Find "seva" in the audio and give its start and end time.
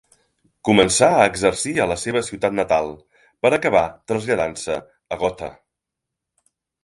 2.03-2.23